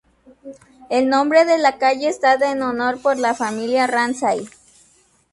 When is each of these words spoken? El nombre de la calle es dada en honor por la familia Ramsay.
El 0.89 1.09
nombre 1.09 1.45
de 1.45 1.59
la 1.59 1.77
calle 1.77 2.07
es 2.09 2.19
dada 2.19 2.51
en 2.51 2.63
honor 2.63 2.99
por 3.03 3.19
la 3.19 3.35
familia 3.35 3.85
Ramsay. 3.85 4.49